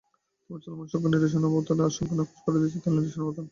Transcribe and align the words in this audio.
তবে 0.43 0.59
চলমান 0.63 0.87
সংকট 0.91 1.09
নিরসনে 1.11 1.47
অভ্যুত্থানের 1.49 1.87
আশঙ্কা 1.89 2.15
নাকচ 2.17 2.37
করে 2.43 2.57
দিয়েছেন 2.59 2.79
থাইল্যান্ডের 2.83 3.13
সেনাপ্রধান। 3.13 3.45